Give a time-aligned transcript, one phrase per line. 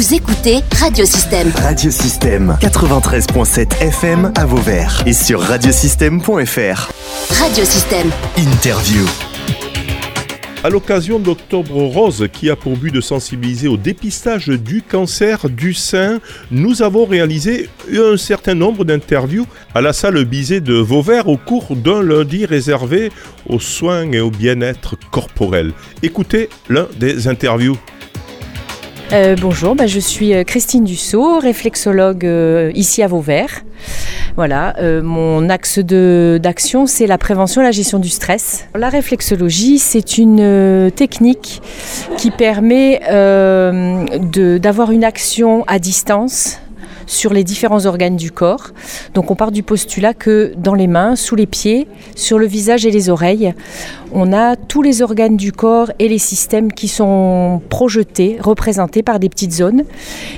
[0.00, 1.52] Vous écoutez Radiosystème.
[1.56, 6.90] Radiosystème 93.7 FM à Vauvert et sur radiosystème.fr.
[7.38, 8.08] Radiosystème.
[8.38, 9.04] Interview.
[10.64, 15.74] À l'occasion d'Octobre Rose, qui a pour but de sensibiliser au dépistage du cancer du
[15.74, 16.20] sein,
[16.50, 21.76] nous avons réalisé un certain nombre d'interviews à la salle Bizet de Vauvert au cours
[21.76, 23.12] d'un lundi réservé
[23.46, 25.72] aux soins et au bien-être corporel.
[26.02, 27.76] Écoutez l'un des interviews.
[29.12, 33.64] Euh, bonjour, bah, je suis euh, Christine Dussault, réflexologue euh, ici à Vauvert.
[34.36, 38.66] Voilà, mon axe d'action, c'est la prévention et la gestion du stress.
[38.74, 41.60] La réflexologie, c'est une technique
[42.16, 46.60] qui permet d'avoir une action à distance
[47.10, 48.68] sur les différents organes du corps.
[49.14, 52.86] Donc on part du postulat que dans les mains, sous les pieds, sur le visage
[52.86, 53.52] et les oreilles,
[54.12, 59.18] on a tous les organes du corps et les systèmes qui sont projetés, représentés par
[59.18, 59.82] des petites zones.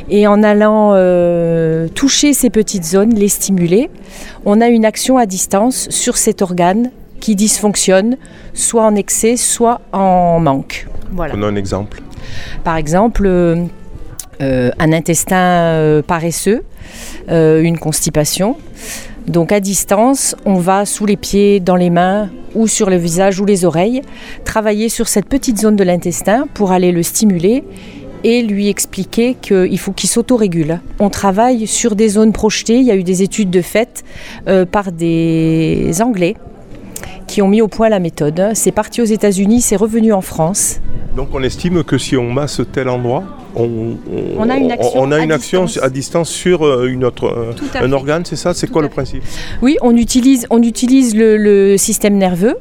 [0.09, 3.91] Et en allant euh, toucher ces petites zones, les stimuler,
[4.46, 8.16] on a une action à distance sur cet organe qui dysfonctionne,
[8.55, 10.89] soit en excès, soit en manque.
[11.13, 11.35] Voilà.
[11.35, 12.02] Prenons un exemple.
[12.65, 13.29] Par exemple,
[14.41, 16.65] euh, un intestin euh, paresseux,
[17.30, 18.57] euh, une constipation.
[19.29, 23.41] Donc à distance, on va sous les pieds, dans les mains ou sur le visage
[23.41, 24.02] ou les oreilles,
[24.45, 27.63] travailler sur cette petite zone de l'intestin pour aller le stimuler
[28.24, 30.80] et lui expliquer qu'il faut qu'il s'autorégule.
[30.99, 34.05] On travaille sur des zones projetées, il y a eu des études de fait
[34.71, 36.37] par des Anglais
[37.27, 38.51] qui ont mis au point la méthode.
[38.55, 40.80] C'est parti aux États-Unis, c'est revenu en France.
[41.17, 43.24] Donc on estime que si on masse tel endroit,
[43.55, 43.97] on,
[44.39, 45.85] On a une action on a à action distance.
[45.85, 47.93] à distance sur euh, une autre, euh, un fait.
[47.93, 49.23] organe, c'est ça C'est quoi le principe
[49.61, 52.57] Oui, on utilise, on utilise le, le système nerveux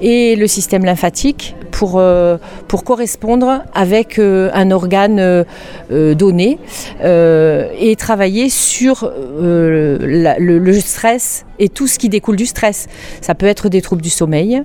[0.00, 6.58] et le système lymphatique pour, euh, pour correspondre avec euh, un organe euh, donné
[7.02, 12.86] et travailler sur la- le, le stress et tout ce qui découle du stress.
[13.20, 14.62] Ça peut être des troubles du sommeil,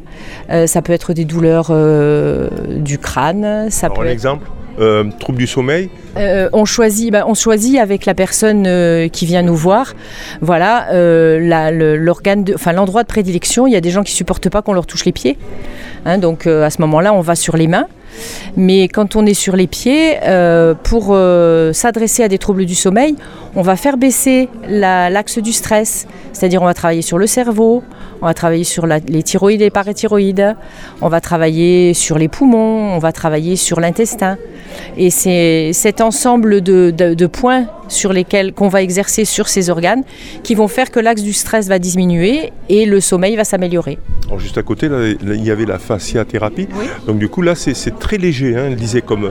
[0.66, 1.72] ça peut être des douleurs
[2.70, 4.48] du crâne, ça Alors peut un être exemple,
[4.80, 9.26] euh, trouble du sommeil, euh, on choisit, ben, on choisit avec la personne euh, qui
[9.26, 9.94] vient nous voir,
[10.42, 11.40] voilà, euh,
[12.74, 13.68] l'endroit de prédilection.
[13.68, 15.38] Il y a des gens qui supportent pas qu'on leur touche les pieds,
[16.06, 17.88] Hein, donc à ce moment-là, on va sur les mains.
[18.58, 20.18] Mais quand on est sur les pieds,
[20.84, 21.16] pour
[21.72, 23.16] s'adresser à des troubles du sommeil,
[23.56, 27.84] on va faire baisser la- l'axe du stress, c'est-à-dire on va travailler sur le cerveau,
[28.24, 30.56] on va travailler sur la- les thyroïdes et les parathyroïdes,
[31.02, 34.38] on va travailler sur les poumons, on va travailler sur l'intestin.
[34.96, 39.70] Et c'est cet ensemble de, de- de points sur lesquels qu'on va exercer sur ces
[39.70, 40.04] organes
[40.42, 44.00] qui vont faire que l'axe du stress va diminuer et le sommeil va s'améliorer.
[44.28, 46.70] Alors, juste à côté, là, il y avait la fasciathérapie.
[46.80, 46.86] Oui.
[47.06, 49.30] Donc du coup, là, c'est très léger, hein, disait comme, euh,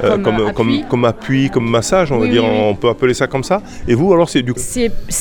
[0.00, 0.84] Comme, comme, euh, comme, appui.
[0.88, 2.66] comme appui, comme massage, on Oui, va dire, oui, oui.
[2.70, 3.62] on peut appeler ça comme ça.
[3.88, 4.60] Et vous, alors, c'est du coup...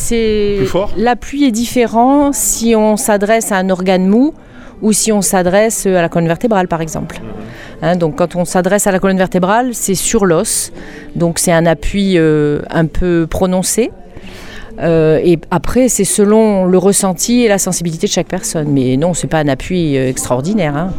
[0.07, 4.33] Plus fort L'appui est différent si on s'adresse à un organe mou
[4.81, 7.19] ou si on s'adresse à la colonne vertébrale, par exemple.
[7.81, 10.71] Hein, donc, quand on s'adresse à la colonne vertébrale, c'est sur l'os.
[11.15, 13.91] Donc, c'est un appui euh, un peu prononcé.
[14.81, 18.69] Euh, et après, c'est selon le ressenti et la sensibilité de chaque personne.
[18.69, 20.75] Mais non, c'est pas un appui extraordinaire.
[20.77, 20.93] hein.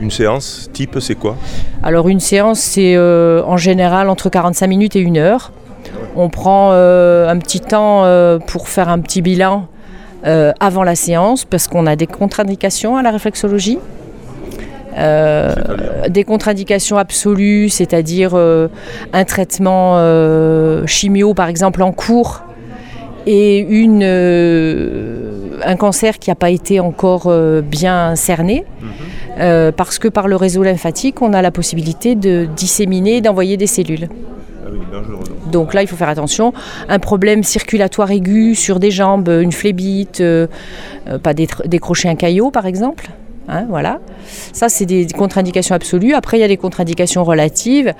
[0.00, 1.36] Une séance type, c'est quoi?
[1.82, 5.52] Alors une séance, c'est euh, en général entre 45 minutes et une heure.
[6.16, 9.66] On prend euh, un petit temps euh, pour faire un petit bilan
[10.22, 13.78] avant la séance parce qu'on a des contre-indications à la réflexologie.
[14.98, 15.54] Euh,
[16.08, 18.68] des contre-indications absolues, c'est-à-dire euh,
[19.12, 22.42] un traitement euh, chimio par exemple en cours
[23.26, 27.30] et une, un cancer qui n'a pas été encore
[27.62, 28.64] bien cerné.
[29.40, 33.56] Euh, parce que par le réseau lymphatique, on a la possibilité de disséminer et d'envoyer
[33.56, 34.08] des cellules.
[34.64, 34.68] Ah
[35.50, 35.74] donc.
[35.74, 36.52] Là, il faut faire attention.
[36.88, 40.46] Un problème circulatoire aigu sur des jambes, une phlébite, euh,
[41.08, 43.08] euh, pas décrocher un caillot par exemple.
[43.48, 43.98] Hein, voilà.
[44.52, 46.14] Ça, c'est des contre-indications absolues.
[46.14, 47.94] Après, il y a des contre-indications relatives.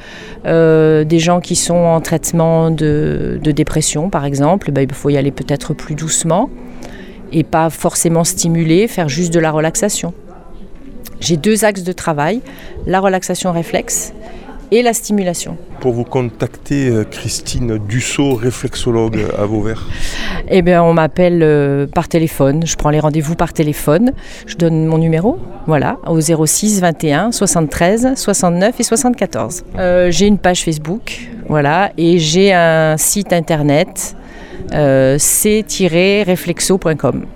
[0.46, 5.10] Euh, des gens qui sont en traitement de, de dépression, par exemple, ben, il faut
[5.10, 6.50] y aller peut-être plus doucement
[7.32, 10.14] et pas forcément stimuler, faire juste de la relaxation.
[11.20, 12.40] J'ai deux axes de travail,
[12.86, 14.12] la relaxation réflexe
[14.72, 15.56] et la stimulation.
[15.80, 19.86] Pour vous contacter, euh, Christine Dussault, réflexologue à Vauvert.
[20.52, 22.66] Eh bien, on m'appelle euh, par téléphone.
[22.66, 24.12] Je prends les rendez-vous par téléphone.
[24.46, 29.64] Je donne mon numéro, voilà, au 06 21 73 69 et 74.
[29.78, 34.16] Euh, j'ai une page Facebook, voilà, et j'ai un site internet
[34.72, 37.26] euh, c-reflexo.com.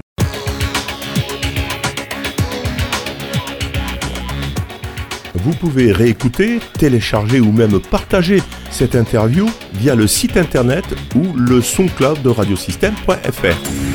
[5.45, 11.61] Vous pouvez réécouter, télécharger ou même partager cette interview via le site internet ou le
[11.61, 13.94] SoundCloud de radiosystème.fr.